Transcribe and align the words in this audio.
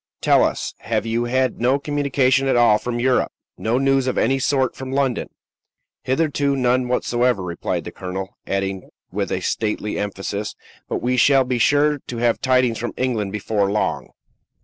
Tell 0.19 0.43
us, 0.43 0.73
have 0.79 1.05
you 1.05 1.25
had 1.25 1.61
no 1.61 1.77
communication 1.77 2.47
at 2.47 2.55
all 2.55 2.79
from 2.79 2.99
Europe? 2.99 3.31
no 3.55 3.77
news 3.77 4.07
of 4.07 4.17
any 4.17 4.39
sort 4.39 4.75
from 4.75 4.91
London?" 4.91 5.29
"Hitherto, 6.01 6.55
none 6.55 6.87
whatever," 6.87 7.43
replied 7.43 7.83
the 7.83 7.91
colonel; 7.91 8.35
adding 8.47 8.89
with 9.11 9.31
a 9.31 9.41
stately 9.41 9.99
emphasis, 9.99 10.55
"but 10.89 11.03
we 11.03 11.17
shall 11.17 11.43
be 11.43 11.59
sure 11.59 11.99
to 12.07 12.17
have 12.17 12.41
tidings 12.41 12.79
from 12.79 12.93
England 12.97 13.31
before 13.31 13.71
long." 13.71 14.09